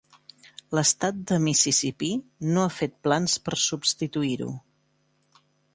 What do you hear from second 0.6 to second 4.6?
L'estat de Mississippí no ha fet plans per substituir-ho.